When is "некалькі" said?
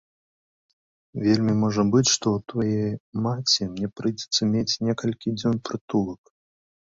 4.89-5.35